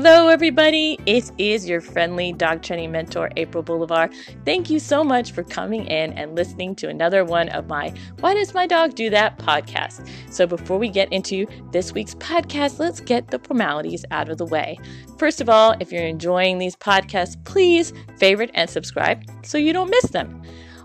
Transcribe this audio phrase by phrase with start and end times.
[0.00, 0.96] Hello, everybody.
[1.06, 4.14] It is your friendly dog training mentor, April Boulevard.
[4.44, 8.34] Thank you so much for coming in and listening to another one of my Why
[8.34, 10.08] Does My Dog Do That podcast.
[10.30, 14.46] So, before we get into this week's podcast, let's get the formalities out of the
[14.46, 14.78] way.
[15.18, 19.90] First of all, if you're enjoying these podcasts, please favorite and subscribe so you don't
[19.90, 20.40] miss them.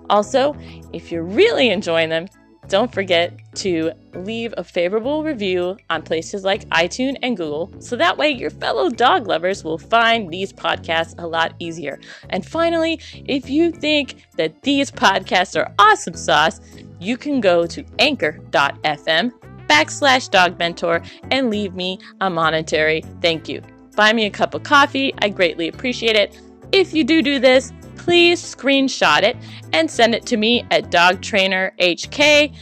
[0.10, 0.56] Also,
[0.92, 2.28] if you're really enjoying them,
[2.68, 8.18] don't forget to leave a favorable review on places like iTunes and Google so that
[8.18, 12.00] way your fellow dog lovers will find these podcasts a lot easier.
[12.30, 16.62] And finally, if you think that these podcasts are awesome sauce,
[17.00, 19.32] you can go to anchor.fm
[19.68, 21.02] backslash dog mentor
[21.32, 23.62] and leave me a monetary thank you.
[23.96, 26.40] Buy me a cup of coffee, I greatly appreciate it.
[26.72, 29.38] If you do do this, please screenshot it
[29.74, 32.56] and send it to me at dogtrainerhk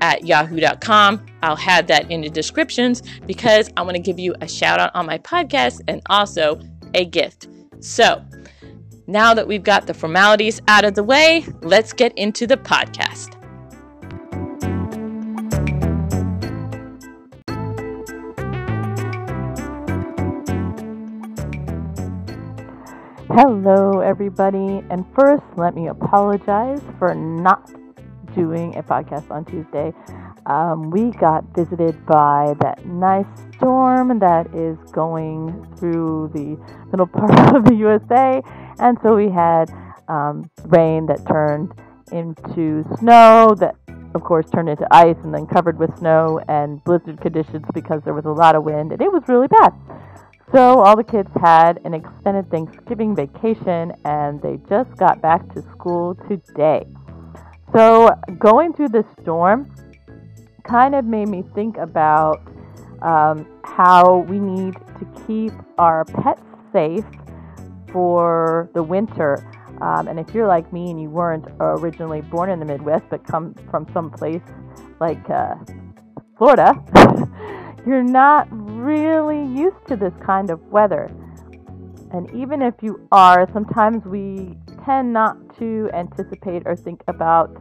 [0.00, 1.24] at yahoo.com.
[1.42, 4.94] I'll have that in the descriptions because I want to give you a shout out
[4.94, 6.60] on my podcast and also
[6.94, 7.48] a gift.
[7.80, 8.24] So,
[9.06, 13.41] now that we've got the formalities out of the way, let's get into the podcast.
[23.34, 24.84] Hello, everybody.
[24.90, 27.72] And first, let me apologize for not
[28.34, 29.94] doing a podcast on Tuesday.
[30.44, 33.24] Um, we got visited by that nice
[33.56, 36.58] storm that is going through the
[36.90, 38.42] middle part of the USA.
[38.78, 39.70] And so we had
[40.08, 41.72] um, rain that turned
[42.12, 43.76] into snow, that
[44.14, 48.12] of course turned into ice and then covered with snow and blizzard conditions because there
[48.12, 48.92] was a lot of wind.
[48.92, 49.72] And it was really bad.
[50.52, 55.62] So all the kids had an extended Thanksgiving vacation and they just got back to
[55.62, 56.84] school today.
[57.74, 59.74] So going through the storm
[60.62, 62.42] kind of made me think about
[63.00, 67.06] um, how we need to keep our pets safe
[67.90, 69.42] for the winter.
[69.80, 73.26] Um, and if you're like me and you weren't originally born in the Midwest but
[73.26, 74.42] come from some place
[75.00, 75.54] like uh,
[76.36, 76.74] Florida,
[77.86, 78.52] you're not
[78.82, 81.10] really used to this kind of weather.
[82.12, 87.56] And even if you are, sometimes we tend not to anticipate or think about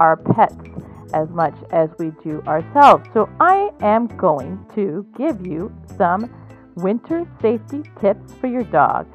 [0.00, 0.56] our pets
[1.14, 3.06] as much as we do ourselves.
[3.14, 6.30] So I am going to give you some
[6.74, 9.06] winter safety tips for your dog.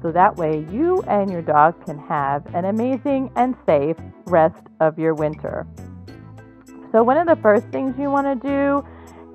[0.00, 3.96] So that way you and your dog can have an amazing and safe
[4.26, 5.66] rest of your winter.
[6.90, 8.84] So one of the first things you want to do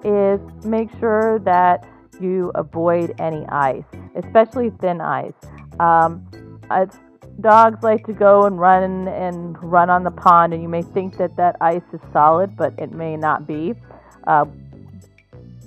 [0.03, 1.87] is make sure that
[2.19, 3.83] you avoid any ice,
[4.15, 5.33] especially thin ice.
[5.79, 6.25] Um,
[7.41, 11.17] dogs like to go and run and run on the pond, and you may think
[11.17, 13.73] that that ice is solid, but it may not be.
[14.25, 14.45] Uh,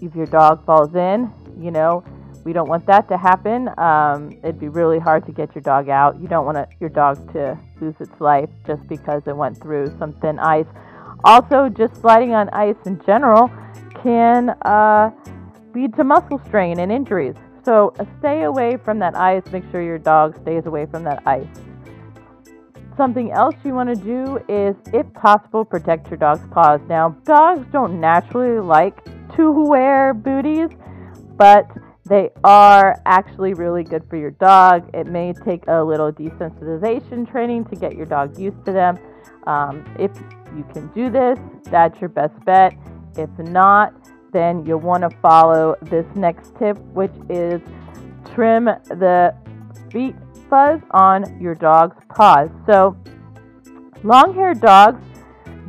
[0.01, 2.03] if your dog falls in, you know,
[2.45, 3.69] we don't want that to happen.
[3.79, 6.21] Um, it'd be really hard to get your dog out.
[6.21, 10.15] You don't want your dog to lose its life just because it went through some
[10.15, 10.67] thin ice.
[11.23, 13.51] Also, just sliding on ice in general
[14.03, 15.11] can uh,
[15.75, 17.35] lead to muscle strain and injuries.
[17.65, 19.43] So uh, stay away from that ice.
[19.53, 21.47] Make sure your dog stays away from that ice.
[22.97, 26.81] Something else you want to do is, if possible, protect your dog's paws.
[26.89, 29.05] Now, dogs don't naturally like
[29.37, 30.69] to wear booties,
[31.37, 31.67] but
[32.05, 34.91] they are actually really good for your dog.
[34.93, 38.99] It may take a little desensitization training to get your dog used to them.
[39.47, 40.11] Um, if
[40.57, 41.39] you can do this,
[41.71, 42.75] that's your best bet.
[43.17, 43.95] If not,
[44.33, 47.61] then you'll want to follow this next tip, which is
[48.35, 49.35] trim the
[49.93, 50.15] feet
[50.49, 52.49] fuzz on your dog's paws.
[52.67, 52.97] So,
[54.03, 55.03] long haired dogs,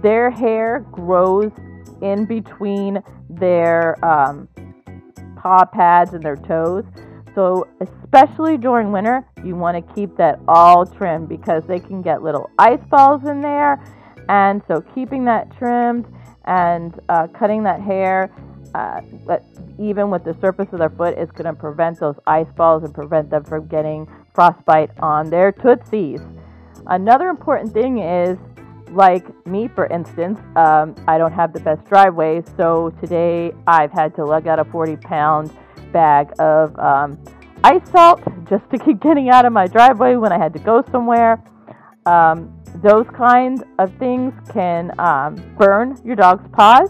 [0.02, 1.52] their hair grows
[2.02, 4.48] in between their um,
[5.36, 6.84] paw pads and their toes.
[7.34, 12.22] So, especially during winter, you want to keep that all trimmed because they can get
[12.22, 13.82] little ice balls in there.
[14.32, 16.08] And so, keeping that trimmed
[16.46, 18.32] and uh, cutting that hair
[18.74, 19.02] uh,
[19.80, 22.94] even with the surface of their foot, is going to prevent those ice balls and
[22.94, 26.22] prevent them from getting frostbite on their tootsies.
[26.88, 28.38] Another important thing is,
[28.92, 34.16] like me, for instance, um, I don't have the best driveway, so today I've had
[34.16, 35.52] to lug out a 40 pound
[35.92, 37.22] bag of um,
[37.64, 40.84] ice salt just to keep getting out of my driveway when I had to go
[40.92, 41.44] somewhere.
[42.06, 46.90] Um, those kinds of things can um, burn your dog's paws.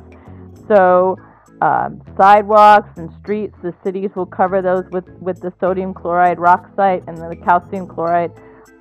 [0.67, 1.17] So
[1.61, 6.69] um, sidewalks and streets, the cities will cover those with, with the sodium chloride rock
[6.75, 8.31] site and the calcium chloride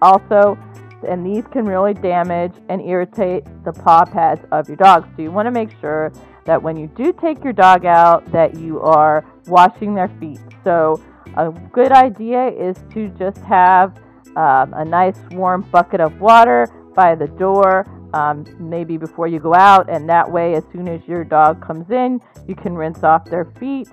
[0.01, 0.59] also.
[1.07, 5.09] And these can really damage and irritate the paw pads of your dog.
[5.17, 6.13] So you want to make sure
[6.45, 10.41] that when you do take your dog out, that you are washing their feet.
[10.65, 11.03] So
[11.37, 13.97] a good idea is to just have
[14.37, 19.55] um, a nice warm bucket of water by the door, um, maybe before you go
[19.55, 23.25] out, and that way, as soon as your dog comes in, you can rinse off
[23.25, 23.89] their feet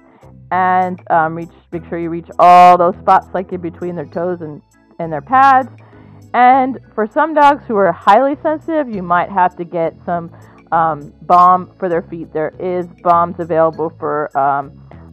[0.52, 1.50] and um, reach.
[1.72, 4.62] Make sure you reach all those spots, like in between their toes and
[5.00, 5.70] and their pads.
[6.34, 10.32] And for some dogs who are highly sensitive, you might have to get some
[10.72, 12.34] um, balm for their feet.
[12.34, 14.72] There is balms available for um,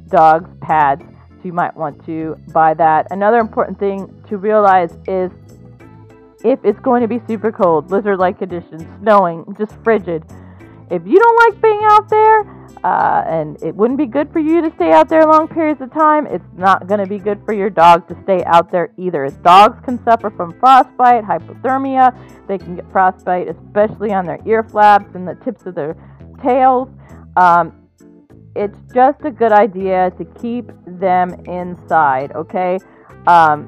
[0.08, 3.06] dogs' pads, so you might want to buy that.
[3.10, 5.30] Another important thing to realize is
[6.44, 10.22] if it's going to be super cold, blizzard like conditions, snowing, just frigid.
[10.90, 12.40] If you don't like being out there,
[12.84, 15.90] uh, and it wouldn't be good for you to stay out there long periods of
[15.90, 16.26] time.
[16.26, 19.30] It's not going to be good for your dog to stay out there either.
[19.42, 22.14] Dogs can suffer from frostbite, hypothermia.
[22.46, 25.96] They can get frostbite, especially on their ear flaps and the tips of their
[26.42, 26.90] tails.
[27.38, 27.88] Um,
[28.54, 32.78] it's just a good idea to keep them inside, okay?
[33.26, 33.66] Um,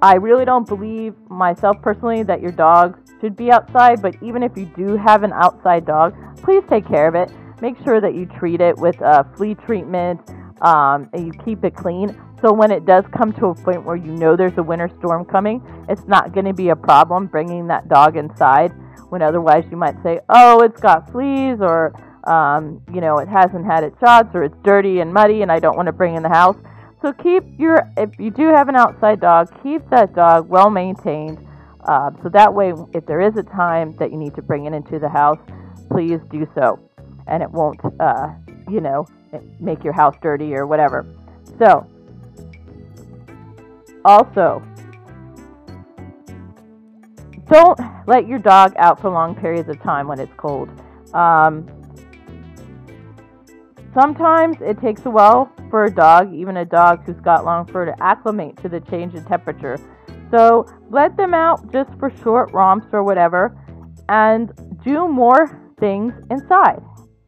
[0.00, 4.56] I really don't believe myself personally that your dog should be outside, but even if
[4.56, 7.30] you do have an outside dog, please take care of it
[7.62, 10.20] make sure that you treat it with a flea treatment
[10.60, 12.08] um, and you keep it clean.
[12.42, 15.24] So when it does come to a point where you know there's a winter storm
[15.24, 18.72] coming, it's not going to be a problem bringing that dog inside.
[19.10, 21.94] When otherwise you might say, oh, it's got fleas or
[22.24, 25.58] um, you know it hasn't had its shots or it's dirty and muddy and I
[25.60, 26.56] don't want to bring in the house.
[27.02, 31.44] So keep your if you do have an outside dog, keep that dog well maintained.
[31.84, 34.72] Uh, so that way, if there is a time that you need to bring it
[34.72, 35.40] into the house,
[35.90, 36.78] please do so
[37.26, 38.28] and it won't, uh,
[38.68, 39.06] you know,
[39.60, 41.06] make your house dirty or whatever.
[41.58, 41.86] So,
[44.04, 44.62] also,
[47.50, 50.68] don't let your dog out for long periods of time when it's cold.
[51.14, 51.68] Um,
[53.94, 57.84] sometimes it takes a while for a dog, even a dog who's got long fur,
[57.84, 59.78] to acclimate to the change in temperature.
[60.30, 63.56] So let them out just for short romps or whatever
[64.08, 64.50] and
[64.82, 66.82] do more things inside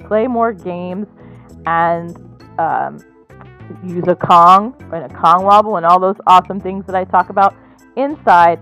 [0.06, 1.06] play more games,
[1.66, 2.16] and
[2.58, 2.98] um,
[3.84, 7.30] use a Kong and a Kong wobble and all those awesome things that I talk
[7.30, 7.56] about
[7.96, 8.60] inside.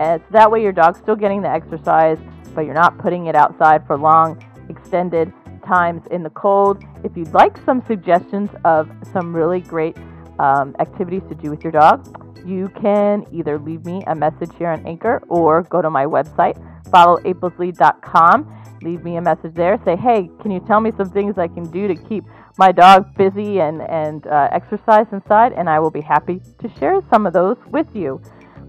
[0.00, 2.18] And so that way your dog's still getting the exercise,
[2.54, 6.82] but you're not putting it outside for long, extended times in the cold.
[7.04, 9.96] If you'd like some suggestions of some really great
[10.38, 12.06] um, activities to do with your dog,
[12.46, 16.56] you can either leave me a message here on Anchor or go to my website,
[16.90, 19.80] followaprilslead.com leave me a message there.
[19.84, 22.24] Say, hey, can you tell me some things I can do to keep
[22.58, 25.52] my dog busy and, and uh, exercise inside?
[25.52, 28.20] And I will be happy to share some of those with you.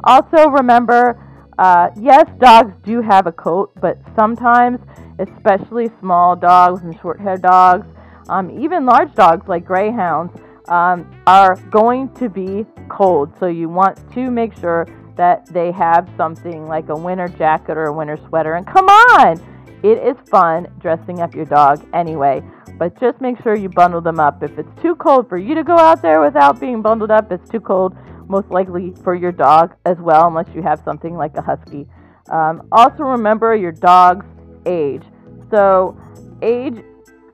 [0.03, 1.19] Also, remember,
[1.57, 4.79] uh, yes, dogs do have a coat, but sometimes,
[5.21, 7.87] especially small dogs and short haired dogs,
[8.29, 10.33] um, even large dogs like greyhounds,
[10.67, 13.31] um, are going to be cold.
[13.39, 14.87] So you want to make sure
[15.17, 18.53] that they have something like a winter jacket or a winter sweater.
[18.55, 19.39] And come on,
[19.83, 22.41] it is fun dressing up your dog anyway,
[22.77, 24.41] but just make sure you bundle them up.
[24.43, 27.49] If it's too cold for you to go out there without being bundled up, it's
[27.49, 27.95] too cold
[28.27, 31.87] most likely for your dog as well, unless you have something like a husky.
[32.29, 34.25] Um, also, remember your dog's
[34.65, 35.03] age.
[35.51, 35.97] So,
[36.41, 36.81] age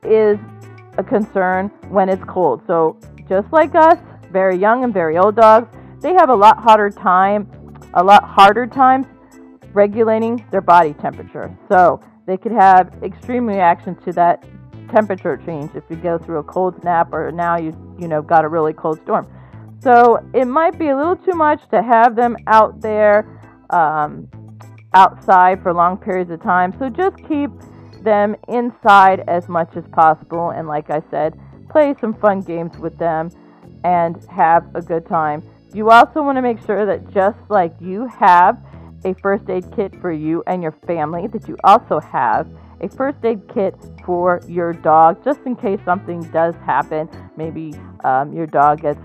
[0.04, 0.38] is
[0.98, 2.62] a concern when it's cold.
[2.68, 2.98] So,
[3.30, 4.00] just like us,
[4.32, 5.70] very young and very old dogs,
[6.02, 7.50] they have a lot harder time,
[7.94, 9.06] a lot harder time
[9.74, 11.56] regulating their body temperature.
[11.70, 14.44] So, they could have extreme reactions to that
[14.90, 18.46] temperature change if you go through a cold snap or now you you know got
[18.46, 19.28] a really cold storm.
[19.80, 24.28] So it might be a little too much to have them out there um,
[24.94, 26.74] outside for long periods of time.
[26.80, 27.52] So just keep
[28.08, 30.52] them inside as much as possible.
[30.52, 31.38] And like I said,
[31.70, 33.30] play some fun games with them
[33.84, 35.44] and have a good time.
[35.74, 38.58] You also want to make sure that just like you have
[39.04, 42.48] a first aid kit for you and your family, that you also have
[42.80, 47.10] a first aid kit for your dog just in case something does happen.
[47.36, 49.02] Maybe um, your dog gets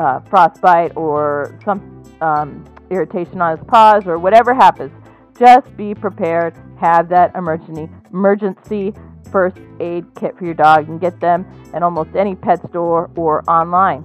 [0.00, 4.90] uh, frostbite or some um, irritation on his paws or whatever happens.
[5.38, 6.54] Just be prepared.
[6.80, 8.94] Have that emergency emergency
[9.30, 10.80] first aid kit for your dog.
[10.80, 14.04] You can get them at almost any pet store or online.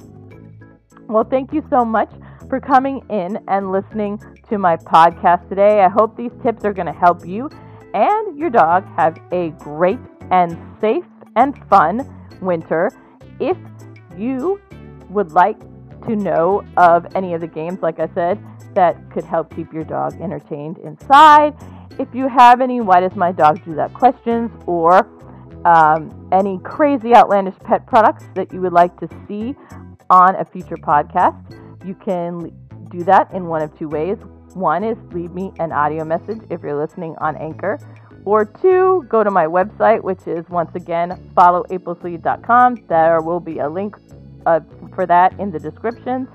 [1.07, 2.11] Well, thank you so much
[2.49, 5.83] for coming in and listening to my podcast today.
[5.83, 7.49] I hope these tips are going to help you
[7.93, 9.99] and your dog have a great
[10.31, 11.05] and safe
[11.37, 12.05] and fun
[12.41, 12.91] winter.
[13.39, 13.57] If
[14.17, 14.61] you
[15.09, 15.59] would like
[16.07, 19.85] to know of any of the games, like I said, that could help keep your
[19.85, 21.55] dog entertained inside,
[21.99, 25.07] if you have any why does my dog do that questions or
[25.65, 29.55] um, any crazy outlandish pet products that you would like to see
[30.09, 31.35] on a future podcast,
[31.85, 32.51] you can
[32.91, 34.17] do that in one of two ways.
[34.53, 37.79] One is leave me an audio message if you're listening on Anchor,
[38.25, 42.85] or two, go to my website, which is once again followaprilslead.com.
[42.87, 43.97] There will be a link
[44.45, 44.61] uh,
[44.93, 46.27] for that in the descriptions.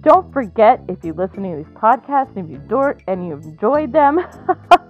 [0.00, 4.20] Don't forget, if you're listening to these podcasts and you and you've enjoyed them,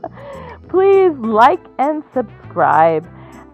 [0.69, 3.09] please like and subscribe.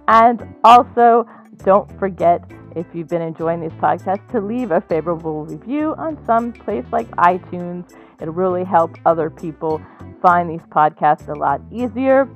[0.09, 1.27] And also,
[1.65, 2.43] don't forget,
[2.77, 7.09] if you've been enjoying these podcasts, to leave a favorable review on some place like
[7.13, 7.91] iTunes.
[8.21, 9.81] It'll really help other people
[10.21, 12.29] find these podcasts a lot easier.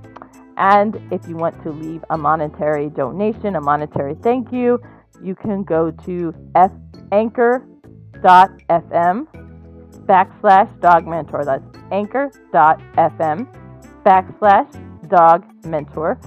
[0.57, 4.81] And if you want to leave a monetary donation, a monetary thank you,
[5.23, 6.73] you can go to F-
[7.13, 9.27] anchor.fm
[10.07, 11.45] backslash dog mentor.
[11.45, 13.68] That's anchor.fm
[14.09, 14.71] backslash
[15.09, 16.19] dog mentor.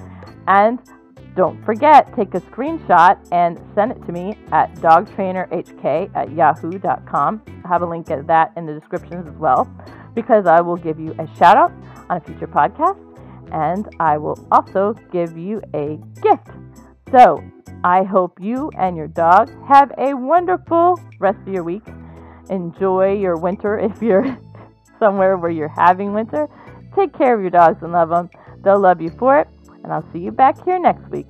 [0.47, 0.79] And
[1.35, 7.41] don't forget, take a screenshot and send it to me at dogtrainerhk at yahoo.com.
[7.47, 9.67] I have a link to that in the descriptions as well,
[10.13, 11.71] because I will give you a shout out
[12.09, 13.00] on a future podcast
[13.51, 16.47] and I will also give you a gift.
[17.11, 17.43] So
[17.83, 21.83] I hope you and your dog have a wonderful rest of your week.
[22.50, 24.38] Enjoy your winter if you're
[25.00, 26.47] somewhere where you're having winter.
[26.95, 28.29] Take care of your dogs and love them.
[28.63, 29.48] They'll love you for it.
[29.83, 31.27] And I'll see you back here next week.